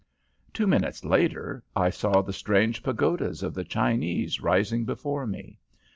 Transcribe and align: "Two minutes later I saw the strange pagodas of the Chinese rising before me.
"Two 0.51 0.65
minutes 0.65 1.05
later 1.05 1.61
I 1.75 1.91
saw 1.91 2.23
the 2.23 2.33
strange 2.33 2.81
pagodas 2.81 3.43
of 3.43 3.53
the 3.53 3.63
Chinese 3.63 4.41
rising 4.41 4.83
before 4.83 5.27
me. 5.27 5.59